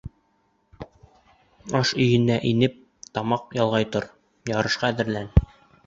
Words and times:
Аш 1.81 1.93
өйөнә 1.99 2.39
инеп 2.55 2.81
тамаҡ 3.19 3.57
ялғай 3.61 3.91
тор, 3.97 4.13
ярышҡа 4.57 4.95
әҙерлән. 4.95 5.35